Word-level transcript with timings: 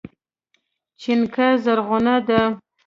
چينکه 1.01 1.47
زرغونه 1.63 2.15
ده 2.27 2.41